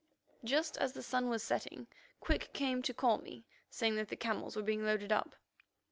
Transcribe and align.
Just 0.43 0.77
as 0.77 0.93
the 0.93 1.03
sun 1.03 1.29
was 1.29 1.43
setting, 1.43 1.85
Quick 2.19 2.51
came 2.53 2.81
to 2.81 2.91
call 2.91 3.19
me, 3.19 3.45
saying 3.69 3.97
that 3.97 4.07
the 4.07 4.15
camels 4.15 4.55
were 4.55 4.63
being 4.63 4.83
loaded 4.83 5.11
up. 5.11 5.35